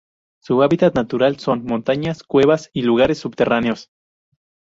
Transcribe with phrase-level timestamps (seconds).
[0.41, 3.91] Su hábitat natural son: montañas, cuevas, y los lugares subterráneos.